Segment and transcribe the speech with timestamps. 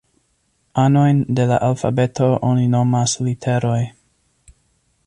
[0.83, 3.79] Anojn de la alfabeto oni nomas literoj.